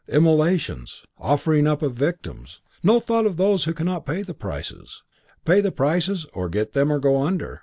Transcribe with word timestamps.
Immolations. 0.07 1.03
Offering 1.19 1.67
up 1.67 1.83
of 1.83 1.93
victims. 1.93 2.59
No 2.81 2.99
thought 2.99 3.27
of 3.27 3.37
those 3.37 3.65
who 3.65 3.73
cannot 3.75 4.07
pay 4.07 4.23
the 4.23 4.33
prices. 4.33 5.03
Pay 5.45 5.61
the 5.61 5.71
prices, 5.71 6.25
or 6.33 6.49
get 6.49 6.73
them, 6.73 6.91
or 6.91 6.97
go 6.97 7.21
under. 7.21 7.59